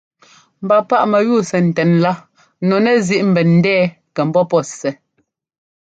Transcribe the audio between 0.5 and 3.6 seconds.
Mba páꞌ mɛyúu sɛ ńtɛn lá nu nɛzíꞌ ḿbɛn